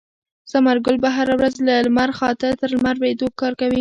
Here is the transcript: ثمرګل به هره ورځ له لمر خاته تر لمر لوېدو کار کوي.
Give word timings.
ثمرګل 0.51 0.95
به 1.03 1.09
هره 1.17 1.33
ورځ 1.39 1.55
له 1.67 1.73
لمر 1.85 2.09
خاته 2.17 2.47
تر 2.59 2.69
لمر 2.75 2.95
لوېدو 2.99 3.27
کار 3.39 3.53
کوي. 3.59 3.69